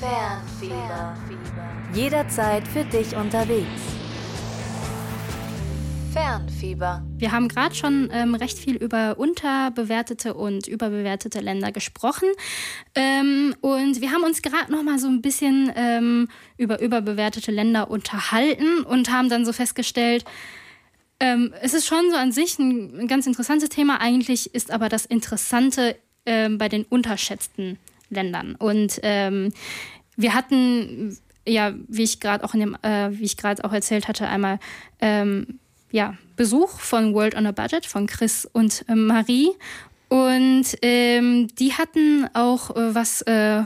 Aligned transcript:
Fernfieber. 0.00 1.14
Jederzeit 1.92 2.66
für 2.66 2.84
dich 2.84 3.14
unterwegs. 3.14 3.68
Fernfieber. 6.10 7.04
Wir 7.18 7.32
haben 7.32 7.48
gerade 7.48 7.74
schon 7.74 8.08
ähm, 8.10 8.34
recht 8.34 8.58
viel 8.58 8.76
über 8.76 9.18
unterbewertete 9.18 10.32
und 10.32 10.66
überbewertete 10.66 11.40
Länder 11.40 11.70
gesprochen. 11.70 12.30
Ähm, 12.94 13.54
und 13.60 14.00
wir 14.00 14.10
haben 14.10 14.22
uns 14.22 14.40
gerade 14.40 14.72
noch 14.72 14.82
mal 14.82 14.98
so 14.98 15.06
ein 15.06 15.20
bisschen 15.20 15.70
ähm, 15.76 16.28
über 16.56 16.80
überbewertete 16.80 17.52
Länder 17.52 17.90
unterhalten 17.90 18.80
und 18.84 19.12
haben 19.12 19.28
dann 19.28 19.44
so 19.44 19.52
festgestellt, 19.52 20.24
ähm, 21.20 21.52
es 21.60 21.74
ist 21.74 21.86
schon 21.86 22.10
so 22.10 22.16
an 22.16 22.32
sich 22.32 22.58
ein, 22.58 23.00
ein, 23.00 23.06
ganz 23.06 23.26
interessantes 23.26 23.68
Thema. 23.68 24.00
Eigentlich 24.00 24.54
ist 24.54 24.70
aber 24.70 24.88
das 24.88 25.04
Interessante 25.04 25.94
ähm, 26.24 26.56
bei 26.56 26.70
den 26.70 26.84
unterschätzten 26.84 27.78
Ländern. 28.10 28.54
Und 28.56 29.00
ähm, 29.02 29.52
wir 30.16 30.34
hatten 30.34 31.16
ja, 31.46 31.74
wie 31.88 32.02
ich 32.02 32.20
gerade 32.20 32.44
auch 32.44 32.54
in 32.54 32.60
dem, 32.60 32.76
äh, 32.82 33.10
wie 33.12 33.24
ich 33.24 33.36
gerade 33.36 33.64
auch 33.64 33.72
erzählt 33.72 34.08
hatte, 34.08 34.28
einmal 34.28 34.58
ähm, 35.00 35.58
ja, 35.90 36.16
Besuch 36.36 36.80
von 36.80 37.14
World 37.14 37.34
on 37.34 37.46
a 37.46 37.52
Budget 37.52 37.86
von 37.86 38.06
Chris 38.06 38.48
und 38.52 38.84
äh, 38.88 38.94
Marie. 38.94 39.50
Und 40.08 40.76
ähm, 40.82 41.48
die 41.56 41.72
hatten 41.74 42.28
auch 42.34 42.76
äh, 42.76 42.94
was 42.94 43.22
äh, 43.22 43.62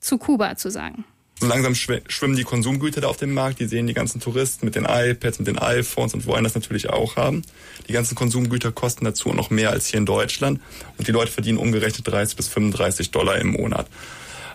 zu 0.00 0.18
Kuba 0.18 0.56
zu 0.56 0.70
sagen. 0.70 1.04
So 1.40 1.46
langsam 1.46 1.74
schwimmen 1.74 2.36
die 2.36 2.44
Konsumgüter 2.44 3.00
da 3.00 3.08
auf 3.08 3.16
dem 3.16 3.32
Markt. 3.32 3.60
Die 3.60 3.66
sehen 3.66 3.86
die 3.86 3.94
ganzen 3.94 4.20
Touristen 4.20 4.66
mit 4.66 4.74
den 4.74 4.84
iPads, 4.84 5.38
mit 5.38 5.48
den 5.48 5.58
iPhones 5.58 6.12
und 6.12 6.26
wollen 6.26 6.44
das 6.44 6.54
natürlich 6.54 6.90
auch 6.90 7.16
haben. 7.16 7.42
Die 7.88 7.94
ganzen 7.94 8.14
Konsumgüter 8.14 8.72
kosten 8.72 9.06
dazu 9.06 9.30
noch 9.30 9.48
mehr 9.48 9.70
als 9.70 9.86
hier 9.86 9.98
in 9.98 10.04
Deutschland. 10.04 10.60
Und 10.98 11.08
die 11.08 11.12
Leute 11.12 11.32
verdienen 11.32 11.56
umgerechnet 11.56 12.06
30 12.06 12.36
bis 12.36 12.48
35 12.48 13.10
Dollar 13.10 13.38
im 13.38 13.52
Monat. 13.52 13.86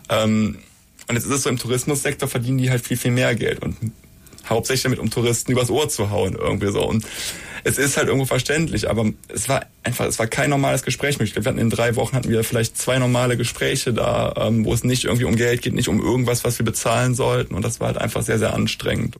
Ähm, 0.10 0.60
und 1.08 1.16
jetzt 1.16 1.26
ist 1.26 1.32
es 1.32 1.42
so, 1.42 1.50
im 1.50 1.58
Tourismussektor 1.58 2.30
verdienen 2.30 2.60
die 2.60 2.70
halt 2.70 2.86
viel, 2.86 2.98
viel 2.98 3.12
mehr 3.12 3.34
Geld 3.34 3.64
und 3.64 3.76
hauptsächlich 4.48 4.84
damit, 4.84 5.00
um 5.00 5.10
Touristen 5.10 5.54
übers 5.54 5.72
Ohr 5.72 5.90
zu 5.90 6.12
hauen 6.12 6.36
irgendwie 6.36 6.72
so. 6.72 6.88
Und 6.88 7.04
es 7.66 7.80
ist 7.80 7.98
halt 7.98 8.08
irgendwo 8.08 8.28
verständlich, 8.28 8.92
aber 8.92 9.12
es 9.28 9.50
war 9.50 9.66
einfach, 9.84 10.06
es 10.06 10.20
war 10.20 10.28
kein 10.28 10.52
normales 10.52 10.84
Gespräch. 10.84 11.20
Ich 11.20 11.34
glaube, 11.34 11.46
wir 11.46 11.50
hatten 11.50 11.60
in 11.60 11.72
drei 11.72 11.96
Wochen 11.96 12.16
hatten 12.16 12.30
wir 12.30 12.44
vielleicht 12.44 12.78
zwei 12.78 13.00
normale 13.00 13.38
Gespräche 13.38 13.92
da, 13.92 14.36
ähm, 14.38 14.66
wo 14.66 14.74
es 14.74 14.84
nicht 14.84 15.06
irgendwie 15.06 15.26
um 15.26 15.36
Geld 15.36 15.64
geht, 15.64 15.74
nicht 15.74 15.90
um 15.90 16.00
irgendwas, 16.00 16.44
was 16.44 16.60
wir 16.60 16.66
bezahlen 16.66 17.16
sollten. 17.16 17.56
Und 17.56 17.66
das 17.66 17.80
war 17.80 17.88
halt 17.88 17.98
einfach 17.98 18.22
sehr, 18.22 18.38
sehr 18.38 18.54
anstrengend. 18.54 19.16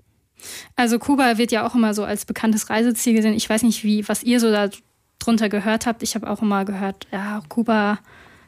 Also 0.76 1.00
Kuba 1.00 1.40
wird 1.40 1.52
ja 1.52 1.68
auch 1.68 1.74
immer 1.74 1.96
so 1.96 2.04
als 2.04 2.26
bekanntes 2.26 2.70
Reiseziel 2.70 3.16
gesehen. 3.16 3.34
Ich 3.34 3.50
weiß 3.50 3.64
nicht, 3.64 3.84
wie, 3.84 4.08
was 4.08 4.22
ihr 4.22 4.40
so 4.40 4.52
da 4.52 4.70
drunter 5.18 5.50
gehört 5.50 5.88
habt. 5.88 6.04
Ich 6.04 6.14
habe 6.14 6.30
auch 6.30 6.44
immer 6.44 6.66
gehört, 6.66 7.08
ja, 7.12 7.42
Kuba 7.50 7.98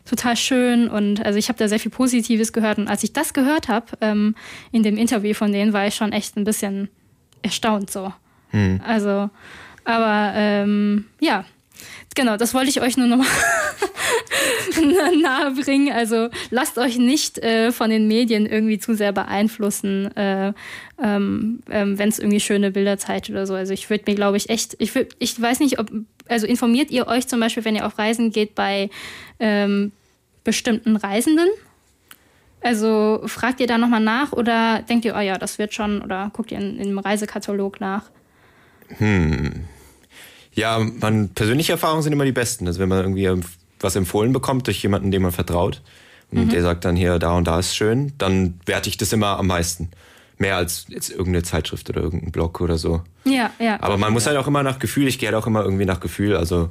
total 0.06 0.38
schön 0.38 0.90
und 0.90 1.26
also 1.26 1.40
ich 1.40 1.50
habe 1.50 1.58
da 1.58 1.68
sehr 1.68 1.80
viel 1.80 1.92
Positives 1.92 2.54
gehört 2.54 2.78
und 2.78 2.88
als 2.88 3.04
ich 3.04 3.14
das 3.14 3.34
gehört 3.34 3.68
habe 3.68 3.88
ähm, 4.00 4.36
in 4.72 4.84
dem 4.84 4.96
Interview 4.96 5.34
von 5.34 5.52
denen, 5.52 5.74
war 5.74 5.88
ich 5.88 5.96
schon 5.96 6.14
echt 6.14 6.38
ein 6.38 6.44
bisschen 6.44 6.88
erstaunt 7.42 7.90
so. 7.90 8.14
Hm. 8.52 8.80
Also, 8.86 9.30
aber 9.88 10.34
ähm, 10.36 11.06
ja, 11.22 11.46
genau, 12.14 12.36
das 12.36 12.54
wollte 12.54 12.70
ich 12.70 12.82
euch 12.82 12.98
nur 12.98 13.08
nochmal 13.08 13.28
nahe 15.22 15.52
bringen. 15.52 15.94
Also 15.94 16.28
lasst 16.50 16.78
euch 16.78 16.98
nicht 16.98 17.38
äh, 17.38 17.72
von 17.72 17.90
den 17.90 18.06
Medien 18.06 18.46
irgendwie 18.46 18.80
zu 18.80 18.96
sehr 18.96 19.14
beeinflussen, 19.14 20.14
äh, 20.18 20.52
ähm, 21.02 21.64
ähm, 21.70 21.98
wenn 21.98 22.10
es 22.10 22.20
irgendwie 22.20 22.42
schöne 22.42 22.72
Bilder 22.72 22.98
zeigt 22.98 23.30
oder 23.30 23.48
so. 23.48 23.54
Also 23.54 23.72
ich 23.72 23.90
würde 23.90 24.04
mir, 24.08 24.16
glaube 24.16 24.36
ich, 24.36 24.50
echt, 24.50 24.76
ich 24.80 24.94
würd, 24.94 25.16
ich 25.20 25.42
weiß 25.42 25.62
nicht, 25.62 25.80
ob, 25.80 25.90
also 26.28 26.48
informiert 26.48 26.92
ihr 26.92 27.08
euch 27.08 27.30
zum 27.30 27.40
Beispiel, 27.40 27.64
wenn 27.64 27.78
ihr 27.78 27.86
auf 27.86 27.98
Reisen 27.98 28.34
geht, 28.34 28.56
bei 28.56 28.90
ähm, 29.40 29.94
bestimmten 30.44 30.98
Reisenden? 30.98 31.48
Also 32.60 33.22
fragt 33.26 33.62
ihr 33.62 33.68
da 33.68 33.78
nochmal 33.78 34.02
nach 34.02 34.34
oder 34.34 34.82
denkt 34.82 35.06
ihr, 35.06 35.16
oh 35.16 35.22
ja, 35.22 35.38
das 35.38 35.60
wird 35.60 35.74
schon, 35.74 36.02
oder 36.02 36.30
guckt 36.34 36.52
ihr 36.52 36.58
in, 36.58 36.78
in 36.78 36.88
einem 36.88 37.00
Reisekatalog 37.00 37.80
nach? 37.80 38.10
Hm. 38.98 39.66
Ja, 40.58 40.80
man, 40.80 41.30
persönliche 41.30 41.74
Erfahrungen 41.74 42.02
sind 42.02 42.14
immer 42.14 42.26
die 42.26 42.32
besten. 42.32 42.66
Also 42.66 42.80
wenn 42.80 42.90
man 42.90 43.00
irgendwie 43.00 43.46
was 43.80 43.96
empfohlen 43.96 44.34
bekommt 44.34 44.66
durch 44.66 44.82
jemanden, 44.82 45.12
dem 45.12 45.22
man 45.22 45.32
vertraut 45.32 45.84
und 46.32 46.46
mhm. 46.46 46.50
der 46.50 46.64
sagt 46.64 46.84
dann 46.84 46.96
hier, 46.96 47.20
da 47.20 47.38
und 47.38 47.46
da 47.48 47.60
ist 47.60 47.76
schön, 47.76 48.14
dann 48.18 48.60
werte 48.66 48.90
ich 48.90 48.98
das 48.98 49.14
immer 49.14 49.38
am 49.38 49.48
meisten. 49.48 49.92
Mehr 50.40 50.58
als 50.58 50.86
jetzt 50.90 51.12
irgendeine 51.12 51.44
Zeitschrift 51.44 51.90
oder 51.92 52.02
irgendein 52.02 52.32
Blog 52.32 52.60
oder 52.60 52.80
so. 52.80 53.04
Ja, 53.24 53.52
ja. 53.60 53.80
Aber 53.82 53.98
man 53.98 54.12
muss 54.14 54.26
halt 54.26 54.38
auch 54.38 54.48
immer 54.48 54.64
nach 54.64 54.80
Gefühl, 54.80 55.08
ich 55.08 55.20
gehe 55.20 55.30
halt 55.30 55.36
auch 55.36 55.46
immer 55.46 55.64
irgendwie 55.64 55.86
nach 55.86 56.00
Gefühl. 56.00 56.36
Also 56.36 56.70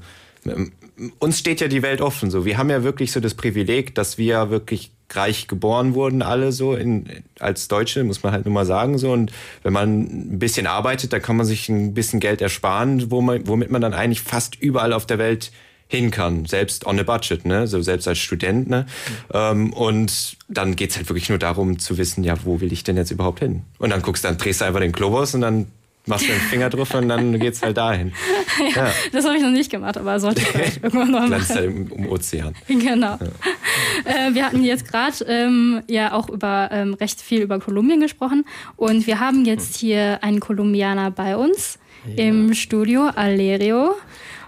uns 1.21 1.39
steht 1.39 1.61
ja 1.61 1.69
die 1.69 1.83
Welt 1.83 2.01
offen. 2.01 2.33
So, 2.33 2.45
wir 2.45 2.59
haben 2.59 2.71
ja 2.71 2.83
wirklich 2.83 3.13
so 3.13 3.21
das 3.21 3.35
Privileg, 3.35 3.95
dass 3.95 4.19
wir 4.19 4.51
wirklich 4.51 4.91
reich 5.13 5.49
geboren 5.49 5.95
wurden, 5.95 6.23
alle 6.23 6.53
so 6.53 6.75
in, 6.75 7.23
als 7.39 7.69
Deutsche, 7.69 8.05
muss 8.05 8.23
man 8.23 8.33
halt 8.33 8.45
nur 8.45 8.55
mal 8.55 8.67
sagen 8.67 8.99
so. 8.99 9.13
Und 9.13 9.33
wenn 9.63 9.73
man 9.73 10.01
ein 10.01 10.39
bisschen 10.39 10.67
arbeitet, 10.67 11.13
dann 11.13 11.23
kann 11.23 11.37
man 11.37 11.47
sich 11.47 11.69
ein 11.69 11.95
bisschen 11.95 12.21
Geld 12.21 12.41
ersparen, 12.41 13.11
wo 13.11 13.21
man, 13.21 13.47
womit 13.47 13.71
man 13.71 13.83
dann 13.83 13.95
eigentlich 13.95 14.21
fast 14.21 14.57
überall 14.57 14.93
auf 14.93 15.07
der 15.07 15.19
Welt 15.19 15.53
hin 15.89 16.11
kann, 16.11 16.47
selbst 16.47 16.85
on 16.85 16.99
a 16.99 17.05
budget, 17.05 17.45
ne, 17.45 17.69
so 17.69 17.81
selbst 17.81 18.09
als 18.09 18.19
Student, 18.19 18.69
ne. 18.69 18.87
Mhm. 18.87 19.35
Ähm, 19.35 19.73
und 19.73 20.37
dann 20.49 20.75
geht's 20.75 20.97
halt 20.97 21.09
wirklich 21.09 21.29
nur 21.29 21.39
darum 21.39 21.79
zu 21.79 21.97
wissen, 21.97 22.25
ja, 22.25 22.35
wo 22.45 22.61
will 22.61 22.73
ich 22.73 22.83
denn 22.83 22.97
jetzt 22.97 23.13
überhaupt 23.13 23.39
hin? 23.39 23.63
Und 23.79 23.91
dann 23.91 24.03
guckst, 24.03 24.25
dann 24.25 24.37
drehst 24.37 24.61
du 24.61 24.65
einfach 24.65 24.81
den 24.81 24.93
Globus 24.93 25.35
und 25.35 25.43
dann 25.43 25.67
machst 26.07 26.25
du 26.27 26.33
den 26.33 26.41
Finger 26.41 26.71
drauf 26.71 26.95
und 26.95 27.09
dann 27.09 27.39
geht's 27.39 27.63
halt 27.63 27.77
dahin. 27.77 28.13
ja, 28.75 28.87
ja. 28.87 28.93
Das 29.13 29.25
habe 29.25 29.37
ich 29.37 29.43
noch 29.43 29.51
nicht 29.51 29.71
gemacht, 29.71 29.97
aber 29.97 30.19
sollte 30.21 30.41
ich 30.41 30.49
vielleicht 30.49 30.83
irgendwann 30.83 31.11
noch 31.11 31.29
machen. 31.29 31.49
halt 31.49 31.65
im, 31.65 32.09
Ozean. 32.09 32.55
Genau. 32.69 33.19
Ja. 33.19 34.29
Äh, 34.29 34.35
wir 34.35 34.45
hatten 34.45 34.63
jetzt 34.63 34.89
gerade 34.89 35.25
ähm, 35.27 35.83
ja 35.89 36.13
auch 36.13 36.29
über 36.29 36.69
ähm, 36.73 36.95
recht 36.95 37.21
viel 37.21 37.43
über 37.43 37.59
Kolumbien 37.59 38.01
gesprochen 38.01 38.45
und 38.77 39.07
wir 39.07 39.21
haben 39.21 39.45
jetzt 39.45 39.77
hier 39.77 40.23
einen 40.23 40.41
Kolumbianer 40.41 41.11
bei 41.11 41.37
uns 41.37 41.79
im 42.17 42.55
Studio, 42.55 43.11
Alerio. 43.15 43.97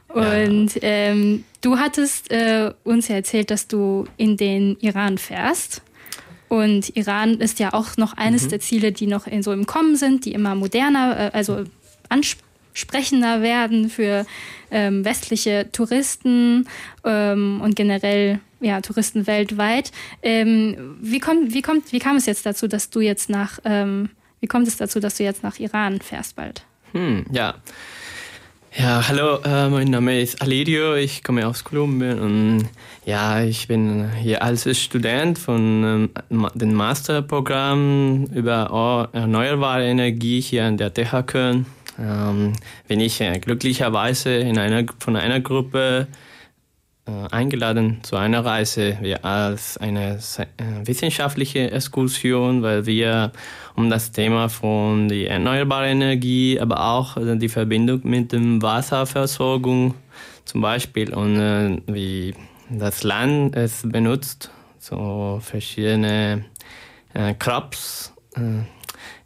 Und 0.08 0.70
ähm, 0.82 1.44
du 1.60 1.78
hattest 1.78 2.30
äh, 2.30 2.72
uns 2.84 3.08
ja 3.08 3.16
erzählt, 3.16 3.50
dass 3.50 3.68
du 3.68 4.06
in 4.16 4.36
den 4.36 4.76
Iran 4.80 5.18
fährst. 5.18 5.82
Und 6.48 6.96
Iran 6.96 7.34
ist 7.34 7.58
ja 7.58 7.72
auch 7.74 7.96
noch 7.96 8.14
eines 8.16 8.44
mhm. 8.44 8.48
der 8.50 8.60
Ziele, 8.60 8.92
die 8.92 9.06
noch 9.06 9.26
in 9.26 9.42
so 9.42 9.52
im 9.52 9.66
Kommen 9.66 9.96
sind, 9.96 10.24
die 10.24 10.32
immer 10.32 10.54
moderner, 10.54 11.32
äh, 11.32 11.36
also 11.36 11.64
ansprechender 12.08 13.42
werden 13.42 13.90
für 13.90 14.26
ähm, 14.70 15.04
westliche 15.04 15.68
Touristen 15.72 16.66
ähm, 17.04 17.60
und 17.62 17.76
generell 17.76 18.40
ja, 18.60 18.80
Touristen 18.80 19.26
weltweit. 19.26 19.92
Ähm, 20.22 20.96
wie, 21.00 21.20
kommt, 21.20 21.54
wie, 21.54 21.62
kommt, 21.62 21.92
wie 21.92 21.98
kam 21.98 22.16
es 22.16 22.26
jetzt 22.26 22.44
dazu, 22.44 22.66
dass 22.66 22.90
du 22.90 23.00
jetzt 23.00 23.30
nach, 23.30 23.58
ähm, 23.64 24.10
wie 24.40 24.46
kommt 24.46 24.66
es 24.68 24.76
dazu, 24.76 25.00
dass 25.00 25.16
du 25.16 25.24
jetzt 25.24 25.42
nach 25.42 25.58
Iran 25.58 26.00
fährst 26.00 26.36
bald? 26.36 26.64
Hm, 26.92 27.26
ja. 27.30 27.54
Ja, 28.76 29.08
hallo, 29.08 29.38
äh, 29.44 29.68
mein 29.70 29.88
Name 29.88 30.20
ist 30.20 30.42
Alidio, 30.42 30.94
ich 30.94 31.24
komme 31.24 31.46
aus 31.46 31.64
Kolumbien 31.64 32.20
und 32.20 32.68
ja, 33.06 33.42
ich 33.42 33.66
bin 33.66 34.10
hier 34.12 34.42
als 34.42 34.68
Student 34.78 35.38
von 35.38 36.10
ähm, 36.30 36.48
dem 36.54 36.74
Masterprogramm 36.74 38.26
über 38.26 39.08
erneuerbare 39.12 39.86
Energie 39.86 40.40
hier 40.40 40.66
an 40.66 40.76
der 40.76 40.92
TH 40.92 41.26
Köln. 41.26 41.66
Ähm, 41.98 42.52
bin 42.86 43.00
ich 43.00 43.20
äh, 43.22 43.38
glücklicherweise 43.38 44.34
in 44.36 44.58
einer, 44.58 44.84
von 44.98 45.16
einer 45.16 45.40
Gruppe 45.40 46.06
eingeladen 47.30 47.98
zu 48.02 48.16
einer 48.16 48.44
Reise 48.44 48.98
als 49.22 49.78
eine 49.78 50.16
äh, 50.16 50.86
wissenschaftliche 50.86 51.70
Exkursion, 51.70 52.62
weil 52.62 52.86
wir 52.86 53.32
um 53.76 53.90
das 53.90 54.12
Thema 54.12 54.48
von 54.48 55.08
der 55.08 55.30
erneuerbaren 55.30 56.02
Energie, 56.02 56.58
aber 56.60 56.84
auch 56.84 57.16
die 57.18 57.48
Verbindung 57.48 58.00
mit 58.04 58.32
dem 58.32 58.60
Wasserversorgung 58.62 59.94
zum 60.44 60.60
Beispiel 60.60 61.14
und 61.14 61.82
wie 61.86 62.34
das 62.70 63.02
Land 63.02 63.56
es 63.56 63.82
benutzt, 63.82 64.50
so 64.78 65.40
verschiedene 65.42 66.44
äh, 67.14 67.34
Crops, 67.34 68.12
äh, 68.36 68.62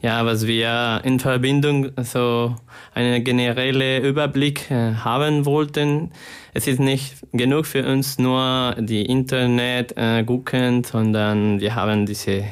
ja, 0.01 0.25
was 0.27 0.47
wir 0.47 1.01
in 1.05 1.21
Verbindung 1.21 1.91
so 2.03 2.57
einen 2.95 3.23
generellen 3.25 4.05
Überblick 4.05 4.71
äh, 4.71 4.95
haben 4.95 5.45
wollten. 5.45 6.11
Es 6.55 6.67
ist 6.67 6.81
nicht 6.81 7.15
genug 7.33 7.65
für 7.65 7.87
uns 7.87 8.19
nur 8.19 8.77
die 8.79 9.07
Internet 9.07 9.97
äh, 9.97 10.23
gucken, 10.23 10.85
sondern 10.85 11.61
wir 11.61 11.75
haben 11.75 12.05
diese 12.05 12.31
äh, 12.33 12.45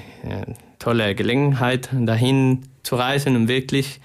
tolle 0.79 1.15
Gelegenheit, 1.15 1.91
dahin 1.93 2.63
zu 2.83 2.97
reisen 2.97 3.37
und 3.37 3.49
wirklich 3.49 4.01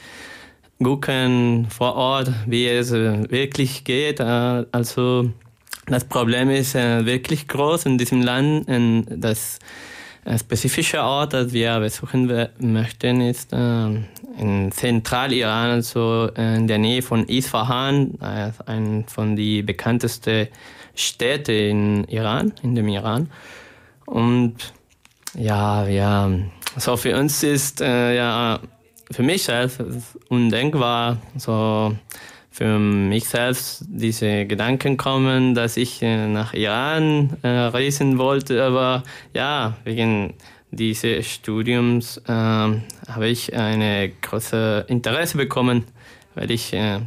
gucken 0.83 1.67
vor 1.69 1.95
Ort, 1.95 2.29
wie 2.45 2.67
es 2.67 2.91
äh, 2.91 3.31
wirklich 3.31 3.85
geht. 3.85 4.19
Äh, 4.19 4.65
also 4.73 5.31
das 5.87 6.03
Problem 6.03 6.49
ist 6.49 6.75
äh, 6.75 7.05
wirklich 7.05 7.47
groß 7.47 7.85
in 7.85 7.97
diesem 7.97 8.21
Land. 8.21 8.67
Das 9.07 9.59
äh, 10.25 10.37
spezifische 10.37 11.01
Ort, 11.01 11.33
das 11.33 11.53
wir 11.53 11.79
besuchen 11.79 12.49
möchten, 12.59 13.21
ist 13.21 13.53
äh, 13.53 13.85
in 14.37 14.71
Zentraliran, 14.71 15.69
also 15.69 16.29
in 16.35 16.67
der 16.67 16.77
Nähe 16.77 17.01
von 17.01 17.25
Isfahan, 17.27 18.15
äh, 18.21 18.51
ein 18.65 19.05
von 19.07 19.35
den 19.35 19.65
bekanntesten 19.65 20.47
Städten 20.93 21.51
in 21.51 22.03
Iran, 22.05 22.53
in 22.61 22.75
dem 22.75 22.87
Iran. 22.89 23.31
Und 24.05 24.73
Ja, 25.37 25.85
ja. 25.87 26.29
So 26.77 26.97
für 26.97 27.17
uns 27.17 27.43
ist 27.43 27.81
äh, 27.81 28.15
ja 28.15 28.59
für 29.11 29.23
mich 29.23 29.43
selbst 29.43 29.81
undenkbar, 30.29 31.17
so 31.37 31.95
für 32.55 32.79
mich 32.79 33.25
selbst 33.25 33.83
diese 33.85 34.45
Gedanken 34.45 34.95
kommen, 34.95 35.55
dass 35.55 35.75
ich 35.75 36.01
äh, 36.01 36.25
nach 36.27 36.53
Iran 36.53 37.35
äh, 37.41 37.49
reisen 37.49 38.17
wollte, 38.17 38.63
aber 38.63 39.03
ja, 39.33 39.75
wegen 39.83 40.35
dieses 40.71 41.29
Studiums 41.29 42.17
äh, 42.17 42.31
habe 42.31 43.27
ich 43.27 43.53
eine 43.53 44.09
große 44.21 44.85
Interesse 44.87 45.35
bekommen, 45.35 45.83
weil 46.33 46.49
ich 46.49 46.71
äh, 46.71 46.99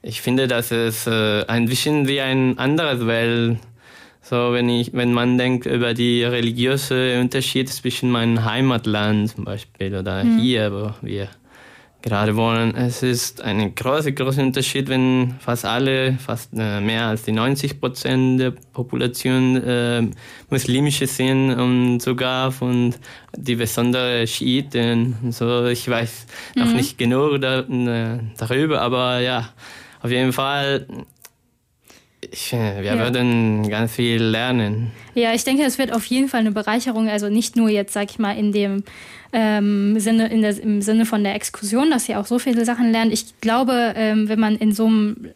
ich 0.00 0.22
finde, 0.22 0.48
dass 0.48 0.70
es 0.70 1.06
äh, 1.06 1.44
ein 1.46 1.66
bisschen 1.66 2.08
wie 2.08 2.22
ein 2.22 2.58
anderes 2.58 3.06
Welt 3.06 3.58
so, 4.22 4.54
wenn 4.54 4.70
ich, 4.70 4.94
wenn 4.94 5.12
man 5.12 5.36
denkt 5.36 5.66
über 5.66 5.92
die 5.92 6.24
religiöse 6.24 7.20
Unterschiede 7.20 7.70
zwischen 7.70 8.10
meinem 8.10 8.42
Heimatland 8.42 9.30
zum 9.30 9.44
Beispiel 9.44 9.94
oder 9.94 10.24
mhm. 10.24 10.38
hier, 10.38 10.72
wo 10.72 10.94
wir 11.06 11.28
gerade 12.02 12.36
wohnen, 12.36 12.74
es 12.74 13.02
ist 13.02 13.40
ein 13.40 13.74
großer, 13.74 14.12
großer 14.12 14.42
Unterschied, 14.42 14.88
wenn 14.88 15.36
fast 15.38 15.64
alle, 15.64 16.14
fast 16.14 16.50
äh, 16.54 16.80
mehr 16.80 17.06
als 17.06 17.22
die 17.22 17.32
90 17.32 17.80
Prozent 17.80 18.40
der 18.40 18.50
Population 18.50 19.56
äh, 19.56 20.02
muslimische 20.50 21.06
sind 21.06 21.54
und 21.54 22.00
sogar 22.00 22.52
von 22.52 22.94
die 23.36 23.54
besonderen 23.54 24.26
Schiiten. 24.26 25.16
So, 25.30 25.66
ich 25.66 25.88
weiß 25.88 26.26
noch 26.56 26.66
mhm. 26.66 26.76
nicht 26.76 26.98
genug 26.98 27.40
da, 27.40 27.60
äh, 27.60 28.18
darüber, 28.36 28.82
aber 28.82 29.20
ja, 29.20 29.48
auf 30.02 30.10
jeden 30.10 30.32
Fall 30.32 30.86
ich, 32.30 32.52
wir 32.52 32.82
ja. 32.82 32.98
würden 32.98 33.68
ganz 33.68 33.92
viel 33.92 34.22
lernen. 34.22 34.92
Ja, 35.14 35.34
ich 35.34 35.44
denke, 35.44 35.64
es 35.64 35.78
wird 35.78 35.92
auf 35.92 36.04
jeden 36.06 36.28
Fall 36.28 36.40
eine 36.40 36.52
Bereicherung, 36.52 37.08
also 37.08 37.28
nicht 37.28 37.56
nur 37.56 37.68
jetzt, 37.68 37.92
sag 37.92 38.10
ich 38.10 38.18
mal, 38.18 38.36
in 38.36 38.52
dem 38.52 38.84
ähm, 39.32 39.98
Sinne, 39.98 40.28
in 40.28 40.42
der, 40.42 40.58
im 40.60 40.82
Sinne 40.82 41.06
von 41.06 41.24
der 41.24 41.34
Exkursion, 41.34 41.90
dass 41.90 42.08
ihr 42.08 42.20
auch 42.20 42.26
so 42.26 42.38
viele 42.38 42.64
Sachen 42.64 42.92
lernt. 42.92 43.12
Ich 43.12 43.40
glaube, 43.40 43.94
ähm, 43.96 44.28
wenn 44.28 44.38
man 44.38 44.56
in 44.56 44.72
so 44.72 44.86
einem 44.86 45.32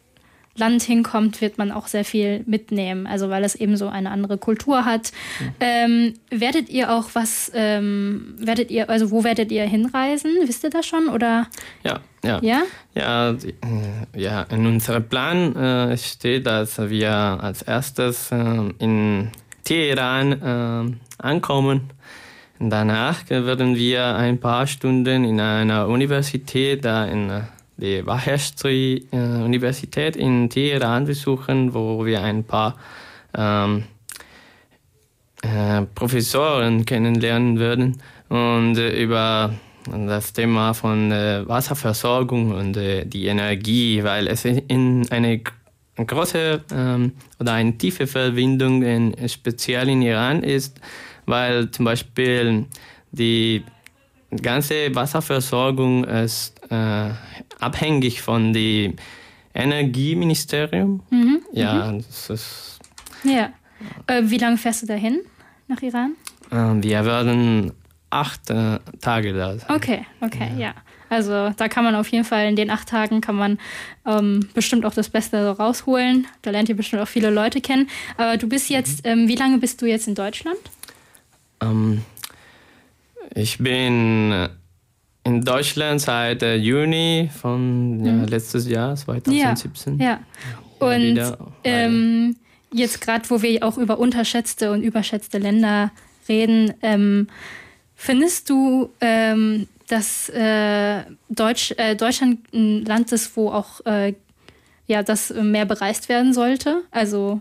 Land 0.57 0.83
hinkommt, 0.83 1.41
wird 1.41 1.59
man 1.59 1.71
auch 1.71 1.87
sehr 1.87 2.05
viel 2.05 2.43
mitnehmen. 2.47 3.07
Also 3.07 3.29
weil 3.31 3.45
es 3.45 3.55
eben 3.55 3.77
so 3.77 3.89
eine 3.89 4.11
andere 4.11 4.39
Kultur 4.39 4.85
hat. 4.85 5.13
Mhm. 5.41 5.55
Ähm, 5.61 6.15
werdet 6.31 6.69
ihr 6.71 6.93
auch 6.93 7.11
was, 7.13 7.51
ähm, 7.55 8.35
werdet 8.39 8.71
ihr, 8.71 8.89
also 8.89 9.11
wo 9.11 9.25
werdet 9.25 9.53
ihr 9.53 9.65
hinreisen? 9.65 10.31
Wisst 10.45 10.65
ihr 10.65 10.71
das 10.71 10.87
schon? 10.87 11.09
Oder? 11.09 11.49
Ja, 11.85 12.01
ja. 12.27 12.41
Ja, 12.43 12.63
ja, 12.95 13.37
ja 14.15 14.43
in 14.43 14.67
unserem 14.67 15.05
Plan 15.05 15.55
äh, 15.57 15.97
steht, 15.97 16.47
dass 16.47 16.79
wir 16.79 17.13
als 17.13 17.63
erstes 17.63 18.31
äh, 18.33 18.37
in 18.79 19.31
Teheran 19.65 20.33
äh, 20.33 21.23
ankommen. 21.23 21.91
Danach 22.59 23.29
werden 23.29 23.77
wir 23.77 24.17
ein 24.17 24.39
paar 24.39 24.67
Stunden 24.67 25.25
in 25.25 25.41
einer 25.41 25.89
Universität 25.89 26.85
da 26.85 27.05
in 27.05 27.29
äh, 27.29 27.43
die 27.77 28.07
Vahestri 28.07 29.07
äh, 29.13 29.17
Universität 29.17 30.17
in 30.17 30.49
Teheran 30.49 31.05
besuchen, 31.05 31.75
wo 31.75 32.07
wir 32.07 32.23
ein 32.23 32.45
paar 32.45 32.77
ähm, 33.37 33.85
äh, 35.43 35.83
Professoren 35.95 36.87
kennenlernen 36.87 37.59
würden 37.59 38.01
und 38.29 38.79
über 38.79 39.53
das 39.91 40.33
Thema 40.33 40.75
von 40.75 41.13
äh, 41.13 41.47
Wasserversorgung 41.47 42.53
und 42.53 42.77
äh, 42.77 43.05
die 43.05 43.27
Energie, 43.27 44.03
weil 44.03 44.27
es 44.27 44.45
in 44.45 45.07
eine 45.11 45.41
große 45.97 46.65
ähm, 46.73 47.13
oder 47.41 47.55
eine 47.55 47.77
tiefe 47.79 48.07
Verbindung 48.07 48.83
in, 48.83 49.29
speziell 49.29 49.89
in 49.89 50.03
Iran 50.03 50.43
ist, 50.43 50.81
weil 51.25 51.71
zum 51.71 51.85
Beispiel 51.85 52.67
die 53.13 53.65
ganze 54.43 54.95
Wasserversorgung 54.95 56.05
ist 56.05 56.61
äh, 56.71 57.11
abhängig 57.61 58.21
von 58.21 58.53
dem 58.53 58.97
Energieministerium. 59.55 61.03
Mhm, 61.11 61.43
ja, 61.53 61.93
mhm. 61.93 61.99
das 61.99 62.31
ist. 62.31 62.79
Ja. 63.25 63.51
Äh, 64.07 64.23
wie 64.25 64.39
lange 64.39 64.57
fährst 64.57 64.83
du 64.83 64.87
dahin 64.87 65.21
nach 65.69 65.81
Iran? 65.83 66.15
Äh, 66.51 66.83
wir 66.83 67.05
werden 67.05 67.73
acht 68.11 68.51
äh, 68.51 68.79
Tage 69.01 69.33
da 69.33 69.59
sein. 69.59 69.77
Okay, 69.77 70.07
okay, 70.21 70.51
ja. 70.57 70.61
ja. 70.61 70.75
Also 71.09 71.51
da 71.57 71.69
kann 71.69 71.85
man 71.85 71.95
auf 71.95 72.09
jeden 72.09 72.25
Fall 72.25 72.49
in 72.49 72.57
den 72.57 72.71
acht 72.71 72.89
Tagen 72.89 73.21
kann 73.21 73.37
man 73.37 73.59
ähm, 74.05 74.49
bestimmt 74.55 74.85
auch 74.85 74.95
das 74.95 75.09
Beste 75.09 75.57
rausholen. 75.57 76.27
Da 76.43 76.51
lernt 76.51 76.69
ihr 76.69 76.77
bestimmt 76.77 77.03
auch 77.03 77.09
viele 77.09 77.31
Leute 77.31 77.61
kennen. 77.61 77.89
Aber 78.17 78.37
du 78.37 78.49
bist 78.49 78.71
jetzt, 78.71 79.05
mhm. 79.05 79.11
ähm, 79.11 79.29
wie 79.29 79.37
lange 79.37 79.59
bist 79.59 79.81
du 79.83 79.87
jetzt 79.87 80.09
in 80.09 80.15
Deutschland? 80.15 80.59
Ähm, 81.61 82.03
ich 83.35 83.59
bin 83.59 84.49
in 85.25 85.43
Deutschland 85.43 86.01
seit 86.01 86.43
äh, 86.43 86.57
Juni 86.57 87.31
von 87.41 88.05
ja, 88.05 88.13
mhm. 88.13 88.25
letztes 88.27 88.69
Jahr, 88.69 88.95
2017. 88.97 89.99
Ja, 89.99 90.07
ja. 90.07 90.19
und 90.79 91.37
ähm, 91.65 92.37
jetzt 92.73 93.01
gerade, 93.01 93.29
wo 93.31 93.43
wir 93.43 93.65
auch 93.65 93.79
über 93.79 93.99
unterschätzte 93.99 94.71
und 94.71 94.83
überschätzte 94.83 95.39
Länder 95.39 95.91
reden, 96.29 96.75
ähm, 96.83 97.29
findest 97.97 98.49
du, 98.51 98.91
ähm, 99.01 99.67
dass 99.89 100.29
äh, 100.29 101.03
Deutsch, 101.29 101.73
äh, 101.77 101.97
Deutschland 101.97 102.41
ein 102.53 102.85
Land 102.85 103.11
ist, 103.13 103.37
wo 103.37 103.51
auch 103.51 103.85
äh, 103.87 104.15
ja, 104.87 105.03
das 105.03 105.31
mehr 105.31 105.65
bereist 105.65 106.09
werden 106.09 106.33
sollte? 106.33 106.83
Also 106.93 107.41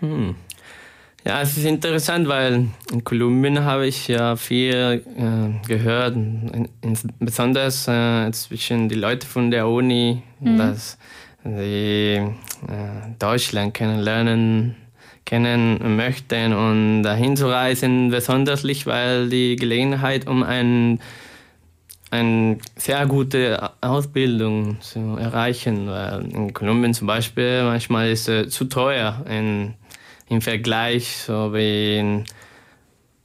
hm. 0.00 0.36
Ja, 1.26 1.40
es 1.40 1.56
ist 1.56 1.64
interessant, 1.64 2.28
weil 2.28 2.68
in 2.92 3.02
Kolumbien 3.02 3.64
habe 3.64 3.86
ich 3.86 4.08
ja 4.08 4.36
viel 4.36 5.02
äh, 5.16 5.66
gehört, 5.66 6.16
in, 6.16 6.68
in, 6.82 6.98
besonders 7.18 7.88
äh, 7.88 8.30
zwischen 8.32 8.90
die 8.90 8.94
Leute 8.94 9.26
von 9.26 9.50
der 9.50 9.66
Uni, 9.66 10.22
mhm. 10.40 10.58
dass 10.58 10.98
sie 11.42 12.16
äh, 12.16 12.30
Deutschland 13.18 13.72
kennenlernen 13.72 14.76
kennen 15.24 15.96
möchten 15.96 16.52
und 16.52 17.02
dahin 17.02 17.36
zu 17.36 17.48
reisen, 17.48 18.10
besonders 18.10 18.62
weil 18.86 19.28
die 19.28 19.56
Gelegenheit, 19.56 20.26
um 20.26 20.42
ein, 20.42 21.00
eine 22.10 22.58
sehr 22.76 23.06
gute 23.06 23.70
Ausbildung 23.80 24.80
zu 24.80 25.16
erreichen, 25.16 25.88
weil 25.88 26.26
in 26.32 26.52
Kolumbien 26.52 26.94
zum 26.94 27.06
Beispiel 27.06 27.62
manchmal 27.64 28.10
ist 28.10 28.28
es 28.28 28.52
zu 28.52 28.66
teuer. 28.66 29.24
In, 29.28 29.74
im 30.28 30.40
Vergleich 30.40 31.16
so 31.16 31.52
wie 31.54 31.98
in, 31.98 32.24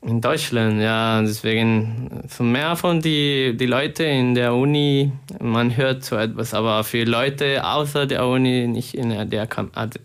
in 0.02 0.22
Deutschland. 0.22 0.82
Ja, 0.82 1.22
deswegen 1.22 2.24
so 2.28 2.44
mehr 2.44 2.76
von 2.76 3.02
die, 3.02 3.56
die 3.58 3.66
Leute 3.66 4.04
in 4.04 4.34
der 4.34 4.54
Uni, 4.54 5.12
man 5.42 5.76
hört 5.76 6.04
so 6.06 6.16
etwas, 6.16 6.54
aber 6.54 6.84
für 6.84 7.04
Leute 7.04 7.66
außer 7.66 8.06
der 8.06 8.26
Uni, 8.26 8.68
nicht 8.68 8.94
in 8.94 9.30
der 9.30 9.48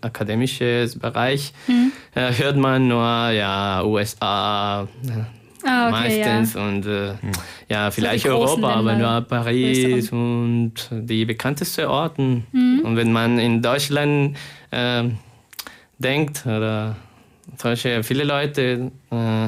akademischen 0.01 0.99
Bereich, 0.99 1.53
mhm. 1.67 1.91
äh, 2.13 2.31
hört 2.33 2.57
man 2.57 2.87
nur 2.87 3.29
ja 3.29 3.83
USA. 3.83 4.87
Ah, 5.67 5.87
okay, 5.87 5.91
meistens 5.91 6.53
ja. 6.53 6.67
und 6.67 6.85
äh, 6.85 7.09
hm. 7.09 7.31
ja 7.69 7.89
vielleicht 7.89 8.25
so 8.25 8.29
Europa, 8.29 8.75
aber 8.75 8.93
nur 8.93 9.21
Paris 9.21 10.11
und 10.11 10.73
die 10.91 11.25
bekanntesten 11.25 11.85
Orten. 11.85 12.45
Mhm. 12.51 12.81
Und 12.83 12.97
wenn 12.97 13.11
man 13.11 13.39
in 13.39 13.63
Deutschland 13.63 14.37
äh, 14.69 15.05
denkt 15.97 16.45
oder 16.45 16.95
solche 17.57 18.03
viele 18.03 18.25
Leute 18.25 18.91
äh, 19.09 19.47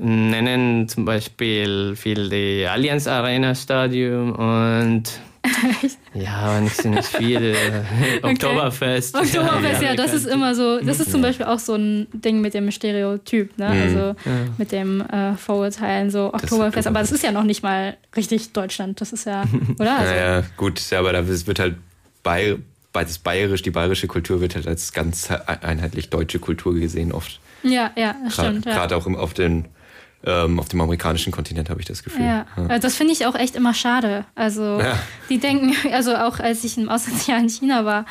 nennen 0.00 0.88
zum 0.88 1.04
Beispiel 1.04 1.94
viel 1.96 2.28
die 2.28 2.66
Allianz 2.66 3.06
Arena 3.06 3.54
Stadium 3.54 4.32
und 4.32 5.04
ja, 6.14 6.60
nicht, 6.60 6.84
nicht 6.84 7.04
viel. 7.04 7.54
okay. 8.22 8.32
Oktoberfest. 8.34 9.14
Oktoberfest, 9.14 9.82
ja, 9.82 9.94
das 9.94 10.12
ist 10.12 10.26
immer 10.26 10.54
so. 10.54 10.80
Das 10.80 11.00
ist 11.00 11.10
zum 11.10 11.22
Beispiel 11.22 11.46
auch 11.46 11.58
so 11.58 11.74
ein 11.74 12.06
Ding 12.12 12.40
mit 12.40 12.54
dem 12.54 12.70
Stereotyp, 12.70 13.56
ne? 13.58 13.68
Mhm. 13.68 13.82
Also 13.82 13.98
ja. 13.98 14.14
mit 14.58 14.72
dem 14.72 15.00
äh, 15.00 15.34
Vorurteilen, 15.36 16.10
so 16.10 16.32
Oktoberfest. 16.32 16.78
Das 16.78 16.86
aber 16.86 17.00
das 17.00 17.12
ist 17.12 17.24
ja 17.24 17.32
noch 17.32 17.44
nicht 17.44 17.62
mal 17.62 17.96
richtig 18.16 18.52
Deutschland. 18.52 19.00
Das 19.00 19.12
ist 19.12 19.24
ja, 19.26 19.44
oder? 19.78 19.98
Also, 19.98 20.12
naja, 20.12 20.42
gut, 20.56 20.90
ja, 20.90 20.98
aber 20.98 21.12
da 21.12 21.26
wird 21.26 21.58
halt 21.58 21.76
bei 22.22 22.58
das 22.92 23.18
Bayerisch, 23.18 23.62
die 23.62 23.70
bayerische 23.70 24.08
Kultur 24.08 24.40
wird 24.40 24.56
halt 24.56 24.66
als 24.66 24.92
ganz 24.92 25.30
einheitlich 25.30 26.10
deutsche 26.10 26.38
Kultur 26.38 26.74
gesehen 26.74 27.12
oft. 27.12 27.40
Ja, 27.62 27.90
ja, 27.96 28.16
das 28.24 28.34
stimmt. 28.34 28.64
Gerade 28.64 28.94
ja. 28.94 29.00
auch 29.00 29.06
im, 29.06 29.16
auf, 29.16 29.32
den, 29.32 29.66
auf 30.22 30.68
dem 30.68 30.80
amerikanischen 30.80 31.32
Kontinent 31.32 31.70
habe 31.70 31.80
ich 31.80 31.86
das 31.86 32.02
Gefühl. 32.02 32.24
Ja, 32.24 32.46
ja. 32.56 32.78
das 32.78 32.94
finde 32.94 33.12
ich 33.12 33.24
auch 33.24 33.34
echt 33.34 33.56
immer 33.56 33.72
schade. 33.72 34.26
Also 34.34 34.78
ja. 34.78 34.98
die 35.30 35.38
denken, 35.38 35.74
also 35.92 36.14
auch 36.14 36.40
als 36.40 36.62
ich 36.64 36.76
im 36.76 36.88
Auslandsjahr 36.88 37.38
in 37.38 37.48
China 37.48 37.84
war, 37.84 38.04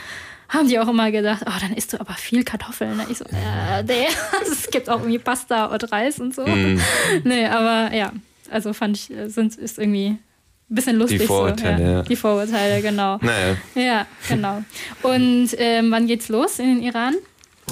haben 0.50 0.68
die 0.68 0.80
auch 0.80 0.88
immer 0.88 1.12
gedacht, 1.12 1.44
oh, 1.46 1.60
dann 1.62 1.74
isst 1.74 1.94
du 1.94 2.00
aber 2.00 2.14
viel 2.14 2.44
Kartoffeln. 2.44 3.00
Ich 3.10 3.20
so, 3.20 3.26
äh, 3.26 3.84
nee, 3.84 4.08
es 4.52 4.72
gibt 4.72 4.90
auch 4.90 5.00
irgendwie 5.00 5.20
Pasta 5.20 5.66
und 5.66 5.92
Reis 5.92 6.20
und 6.20 6.34
so. 6.34 6.44
Mm. 6.44 6.82
Nee, 7.24 7.46
aber 7.46 7.94
ja, 7.94 8.12
also 8.50 8.74
fand 8.74 8.98
ich, 8.98 9.12
sind, 9.28 9.56
ist 9.56 9.78
irgendwie 9.78 10.18
bisschen 10.70 10.98
lustig. 10.98 11.22
Die 11.22 11.28
Vorurteile, 11.28 11.78
so, 11.78 11.84
ja. 11.84 12.02
Die 12.04 12.16
Vorurteile, 12.16 12.82
genau. 12.82 13.18
Naja. 13.22 13.58
Ja, 13.76 14.06
genau. 14.28 14.64
Und 15.02 15.50
ähm, 15.58 15.92
wann 15.92 16.08
geht's 16.08 16.30
los 16.30 16.60
in 16.60 16.76
den 16.76 16.84
Iran? 16.84 17.16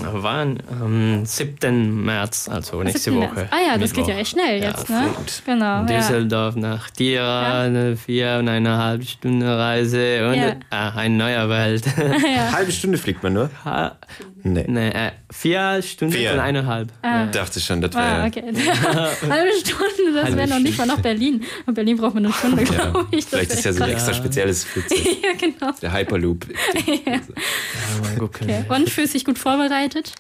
Wann? 0.04 0.58
Am 0.82 1.26
7. 1.26 2.04
März, 2.06 2.50
also 2.50 2.82
nächste 2.84 3.12
17. 3.12 3.22
Woche. 3.22 3.34
März. 3.36 3.50
Ah 3.52 3.58
ja, 3.66 3.78
das 3.78 3.90
Mittwoch. 3.92 4.06
geht 4.06 4.16
ja 4.16 4.20
echt 4.22 4.32
schnell 4.32 4.62
Ja, 4.62 4.70
jetzt, 4.70 4.90
ne? 4.90 5.08
gut. 5.16 5.42
Genau. 5.46 5.66
Ja. 5.66 5.84
Düsseldorf 5.84 6.56
nach 6.56 6.90
Tira, 6.90 7.62
eine 7.62 7.96
vier 7.98 8.38
und 8.40 8.50
eine 8.50 8.78
halbe 8.78 9.06
Stunde 9.06 9.58
Reise 9.58 10.28
und 10.30 10.36
Ja. 10.36 10.54
ah, 10.70 10.90
eine 10.96 11.16
neue 11.16 11.50
Welt. 11.50 11.86
ja. 11.98 12.52
Halbe 12.52 12.72
Stunde 12.72 12.98
fliegt 12.98 13.24
man 13.24 13.34
nur? 13.34 13.50
Ha- 13.66 13.96
Nee. 14.44 14.66
nee, 14.68 14.90
äh, 14.90 15.12
vier 15.32 15.82
Stunden 15.82 16.14
Vier. 16.14 16.34
und 16.34 16.40
eineinhalb. 16.40 16.90
Ja. 17.04 17.26
Dachte 17.28 17.60
schon, 17.60 17.82
das 17.82 17.94
wäre. 17.94 18.04
Ah, 18.06 18.26
okay. 18.28 18.44
Halbe 19.30 19.52
Stunde, 19.60 20.14
das 20.14 20.36
wäre 20.36 20.48
noch 20.48 20.60
nicht 20.60 20.78
mal 20.78 20.86
nach 20.88 21.00
Berlin. 21.02 21.44
In 21.66 21.74
Berlin 21.74 21.98
braucht 21.98 22.14
man 22.16 22.26
eine 22.26 22.34
Stunde, 22.38 22.64
Ja, 22.64 22.70
glaube 22.90 23.08
ich. 23.12 23.26
Vielleicht 23.26 23.52
ist 23.54 23.66
ja 23.66 23.74
so 23.74 23.84
ein 23.84 23.90
extra 23.92 24.14
spezielles 24.14 24.64
Flugzeug. 24.64 25.00
Ja, 25.24 25.34
genau. 25.40 25.72
Der 25.82 25.92
Hyperloop. 25.94 26.46
Mal 26.48 28.18
gucken. 28.20 28.50
Okay. 28.50 28.64
Und 28.70 28.90
fühlst 28.90 29.14
dich 29.14 29.26
gut 29.26 29.38
vorbereitet? 29.38 30.14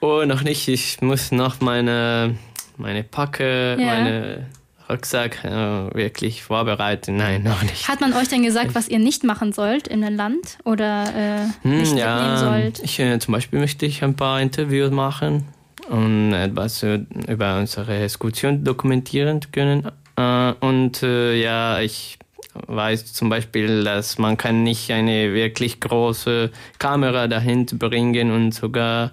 Oh, 0.00 0.24
noch 0.26 0.42
nicht. 0.42 0.68
Ich 0.68 1.00
muss 1.00 1.32
noch 1.32 1.60
meine, 1.60 2.36
meine 2.76 3.04
Packe, 3.04 3.76
Ja. 3.78 3.86
meine 3.86 4.46
Rucksack 4.88 5.44
äh, 5.44 5.50
wirklich 5.94 6.42
vorbereiten. 6.42 7.16
Nein, 7.16 7.42
noch 7.42 7.62
nicht. 7.62 7.88
Hat 7.88 8.00
man 8.00 8.12
euch 8.12 8.28
denn 8.28 8.42
gesagt, 8.42 8.74
was 8.74 8.88
ihr 8.88 8.98
nicht 8.98 9.24
machen 9.24 9.52
sollt 9.52 9.88
in 9.88 10.02
dem 10.02 10.14
Land 10.16 10.58
oder 10.64 11.04
äh, 11.16 11.40
Hm, 11.62 11.78
nicht 11.78 11.94
mitnehmen 11.94 11.98
ja, 11.98 12.36
sollt? 12.36 12.80
ich, 12.82 12.98
äh, 13.00 13.18
zum 13.18 13.32
Beispiel 13.32 13.58
möchte 13.60 13.86
ich 13.86 14.02
ein 14.04 14.14
paar 14.14 14.40
Interviews 14.40 14.90
machen 14.90 15.44
und 15.88 16.32
etwas 16.34 16.82
äh, 16.82 17.00
über 17.28 17.58
unsere 17.58 18.02
Exkursion 18.04 18.62
dokumentieren 18.64 19.40
können. 19.52 19.88
Äh, 20.16 20.52
und 20.60 21.02
äh, 21.02 21.34
ja, 21.40 21.80
ich 21.80 22.18
weiß 22.66 23.12
zum 23.14 23.30
Beispiel, 23.30 23.82
dass 23.84 24.18
man 24.18 24.36
kann 24.36 24.62
nicht 24.62 24.90
eine 24.90 25.32
wirklich 25.34 25.80
große 25.80 26.50
Kamera 26.78 27.26
dahin 27.26 27.66
bringen 27.66 28.30
und 28.30 28.52
sogar 28.52 29.10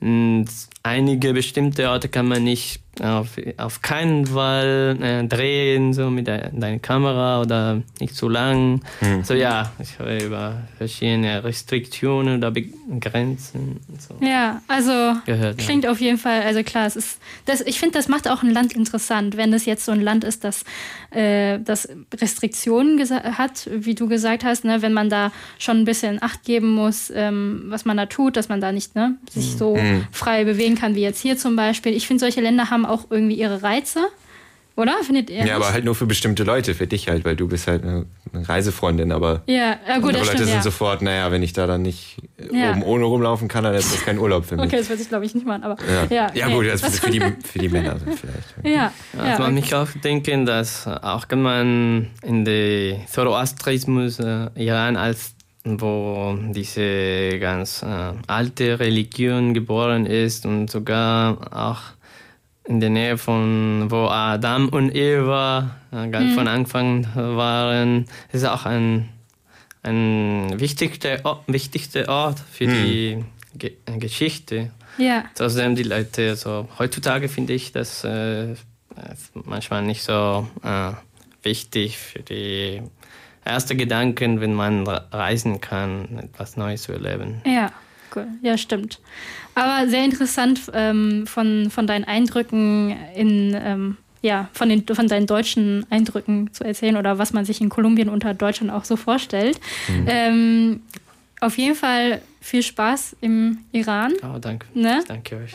mh, 0.00 0.44
einige 0.82 1.32
bestimmte 1.32 1.88
Orte 1.88 2.08
kann 2.10 2.26
man 2.28 2.44
nicht 2.44 2.81
auf, 3.00 3.28
auf 3.56 3.80
keinen 3.80 4.26
Fall 4.26 4.98
äh, 5.00 5.24
drehen, 5.26 5.94
so 5.94 6.10
mit 6.10 6.26
der, 6.26 6.50
deiner 6.50 6.78
Kamera 6.78 7.40
oder 7.40 7.80
nicht 8.00 8.14
so 8.14 8.28
lang. 8.28 8.80
So 9.22 9.34
ja, 9.34 9.72
ich 9.78 9.98
habe 9.98 10.18
über 10.18 10.62
verschiedene 10.76 11.42
Restriktionen 11.42 12.36
oder 12.38 12.52
Grenzen 13.00 13.80
und 13.88 14.02
so 14.02 14.14
Ja, 14.20 14.60
also 14.68 14.92
gehört. 15.24 15.58
Ja. 15.58 15.66
klingt 15.66 15.86
auf 15.86 16.00
jeden 16.00 16.18
Fall, 16.18 16.42
also 16.42 16.62
klar, 16.62 16.86
es 16.86 16.96
ist, 16.96 17.18
das, 17.46 17.62
ich 17.62 17.78
finde, 17.78 17.96
das 17.96 18.08
macht 18.08 18.28
auch 18.28 18.42
ein 18.42 18.50
Land 18.50 18.74
interessant, 18.74 19.36
wenn 19.36 19.52
es 19.54 19.64
jetzt 19.64 19.84
so 19.84 19.92
ein 19.92 20.00
Land 20.00 20.24
ist, 20.24 20.44
das, 20.44 20.64
äh, 21.10 21.58
das 21.60 21.88
Restriktionen 22.14 23.00
hat, 23.38 23.68
wie 23.72 23.94
du 23.94 24.08
gesagt 24.08 24.44
hast, 24.44 24.64
ne, 24.64 24.82
wenn 24.82 24.92
man 24.92 25.08
da 25.08 25.32
schon 25.58 25.78
ein 25.78 25.84
bisschen 25.84 26.22
Acht 26.22 26.44
geben 26.44 26.70
muss, 26.70 27.10
ähm, 27.14 27.64
was 27.66 27.84
man 27.84 27.96
da 27.96 28.06
tut, 28.06 28.36
dass 28.36 28.48
man 28.48 28.60
da 28.60 28.72
nicht 28.72 28.94
ne, 28.94 29.16
sich 29.30 29.56
so 29.56 29.78
frei 30.10 30.44
bewegen 30.44 30.74
kann 30.74 30.94
wie 30.94 31.00
jetzt 31.00 31.20
hier 31.20 31.36
zum 31.36 31.56
Beispiel. 31.56 31.92
Ich 31.92 32.06
finde, 32.06 32.20
solche 32.20 32.40
Länder 32.40 32.70
haben 32.70 32.81
auch 32.86 33.06
irgendwie 33.10 33.34
ihre 33.36 33.62
Reize, 33.62 34.00
oder? 34.76 34.94
Findet 35.02 35.28
ihr 35.30 35.36
Ja, 35.38 35.42
nicht? 35.44 35.52
aber 35.54 35.72
halt 35.72 35.84
nur 35.84 35.94
für 35.94 36.06
bestimmte 36.06 36.44
Leute, 36.44 36.74
für 36.74 36.86
dich 36.86 37.08
halt, 37.08 37.24
weil 37.26 37.36
du 37.36 37.46
bist 37.46 37.66
halt 37.66 37.82
eine 37.84 38.06
Reisefreundin, 38.34 39.12
aber 39.12 39.42
ja, 39.46 39.54
ja, 39.86 39.98
gut, 39.98 40.08
andere 40.08 40.12
das 40.12 40.18
Leute 40.20 40.28
stimmt, 40.28 40.46
sind 40.46 40.56
ja. 40.56 40.62
sofort, 40.62 41.02
naja, 41.02 41.30
wenn 41.30 41.42
ich 41.42 41.52
da 41.52 41.66
dann 41.66 41.82
nicht 41.82 42.16
Ja. 42.50 42.70
oben 42.70 42.82
ohne 42.82 43.04
rumlaufen 43.04 43.48
kann, 43.48 43.64
dann 43.64 43.74
ist 43.74 43.92
das 43.92 44.02
kein 44.04 44.18
Urlaub 44.18 44.46
für 44.46 44.56
mich. 44.56 44.64
Okay, 44.66 44.78
das 44.78 44.88
würde 44.88 45.02
ich 45.02 45.08
glaube 45.10 45.26
ich 45.26 45.34
nicht 45.34 45.46
machen, 45.46 45.62
aber 45.64 45.76
Ja, 45.86 46.06
ja, 46.08 46.30
ja, 46.34 46.46
nee, 46.48 46.54
gut, 46.54 46.66
das 46.66 46.80
das- 46.80 46.94
ist 46.94 47.00
für 47.04 47.10
die, 47.10 47.20
für 47.44 47.58
die 47.58 47.68
Männer 47.68 47.98
so 47.98 48.06
vielleicht. 48.06 48.54
Ja, 48.64 48.70
Ja, 48.70 48.92
ja, 49.14 49.30
also 49.32 49.42
man 49.42 49.52
mich 49.54 49.74
auch 49.74 49.88
denken, 50.02 50.46
dass 50.46 50.86
auch 50.86 51.26
wenn 51.28 51.42
man 51.42 52.10
in 52.22 52.46
der 52.46 53.06
Zoroastrismus 53.08 54.18
äh, 54.20 54.48
Iran 54.56 54.96
als 54.96 55.34
wo 55.64 56.36
diese 56.50 57.38
ganz 57.38 57.82
äh, 57.84 57.86
alte 58.26 58.80
Religion 58.80 59.54
geboren 59.54 60.06
ist 60.06 60.44
und 60.44 60.68
sogar 60.70 61.38
auch 61.54 61.80
in 62.64 62.80
der 62.80 62.90
Nähe 62.90 63.18
von 63.18 63.90
wo 63.90 64.06
Adam 64.06 64.68
und 64.68 64.94
Eva 64.94 65.70
äh, 65.92 66.08
ganz 66.08 66.34
von 66.34 66.46
Anfang 66.48 67.06
waren, 67.14 68.06
ist 68.32 68.44
auch 68.44 68.66
ein 68.66 69.08
ein 69.84 70.60
wichtigster 70.60 71.18
Ort, 71.24 71.42
wichtigster 71.48 72.08
Ort 72.08 72.38
für 72.38 72.66
die 72.66 73.24
Ge 73.54 73.72
Geschichte. 73.98 74.70
ja. 74.96 75.24
Trotzdem 75.34 75.74
die 75.74 75.82
Leute, 75.82 76.36
so 76.36 76.68
heutzutage 76.78 77.28
finde 77.28 77.52
ich 77.54 77.72
das 77.72 78.04
äh, 78.04 78.54
manchmal 79.44 79.82
nicht 79.82 80.02
so 80.04 80.46
äh, 80.62 80.92
wichtig 81.42 81.98
für 81.98 82.20
die 82.20 82.80
ersten 83.44 83.76
Gedanken, 83.76 84.40
wenn 84.40 84.54
man 84.54 84.86
re- 84.86 85.04
reisen 85.10 85.60
kann, 85.60 86.20
etwas 86.32 86.56
Neues 86.56 86.82
zu 86.82 86.92
erleben. 86.92 87.42
Ja, 87.44 87.72
cool. 88.14 88.26
Ja, 88.42 88.56
stimmt. 88.56 89.00
Aber 89.54 89.88
sehr 89.88 90.04
interessant 90.04 90.60
ähm, 90.72 91.26
von, 91.26 91.70
von 91.70 91.86
deinen 91.86 92.04
Eindrücken 92.04 92.96
in, 93.14 93.54
ähm, 93.54 93.96
ja, 94.22 94.48
von, 94.52 94.68
den, 94.68 94.86
von 94.86 95.08
deinen 95.08 95.26
deutschen 95.26 95.84
Eindrücken 95.90 96.52
zu 96.52 96.64
erzählen 96.64 96.96
oder 96.96 97.18
was 97.18 97.32
man 97.32 97.44
sich 97.44 97.60
in 97.60 97.68
Kolumbien 97.68 98.08
unter 98.08 98.34
Deutschland 98.34 98.72
auch 98.72 98.84
so 98.84 98.96
vorstellt. 98.96 99.60
Ähm, 100.06 100.82
auf 101.42 101.58
jeden 101.58 101.74
Fall 101.74 102.22
viel 102.40 102.62
Spaß 102.62 103.16
im 103.20 103.58
Iran. 103.72 104.12
Oh, 104.22 104.38
danke. 104.38 104.66
Ne? 104.74 105.02
Danke 105.08 105.36
euch. 105.36 105.52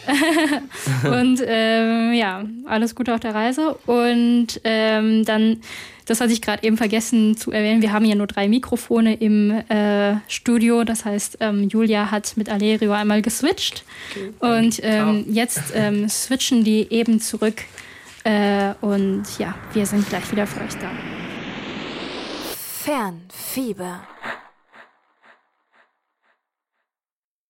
Und 1.04 1.42
ähm, 1.46 2.14
ja, 2.14 2.44
alles 2.66 2.94
Gute 2.94 3.14
auf 3.14 3.22
der 3.22 3.34
Reise. 3.34 3.74
Und 3.86 4.60
ähm, 4.66 5.24
dann, 5.24 5.62
das 6.06 6.20
hatte 6.20 6.34
ich 6.34 6.42
gerade 6.42 6.64
eben 6.64 6.76
vergessen 6.76 7.38
zu 7.38 7.52
erwähnen, 7.52 7.82
wir 7.82 7.94
haben 7.94 8.04
ja 8.04 8.16
nur 8.16 8.28
drei 8.28 8.50
Mikrofone 8.50 9.16
im 9.16 9.52
äh, 9.52 10.18
Studio. 10.28 10.84
Das 10.84 11.06
heißt, 11.06 11.38
ähm, 11.40 11.70
Julia 11.70 12.12
hat 12.12 12.36
mit 12.36 12.50
Alerio 12.50 12.92
einmal 12.92 13.22
geswitcht. 13.22 13.86
Und 14.40 14.82
ähm, 14.84 15.26
jetzt 15.30 15.72
ähm, 15.74 16.10
switchen 16.10 16.66
die 16.66 16.92
eben 16.92 17.22
zurück. 17.22 17.64
Äh, 18.26 18.74
und 18.82 19.24
ja, 19.40 19.56
wir 19.74 19.86
sind 19.86 20.08
gleich 20.10 20.30
wieder 20.34 20.48
für 20.48 20.62
euch 20.62 20.76
da. 20.76 20.92
Fernfieber. 22.84 24.02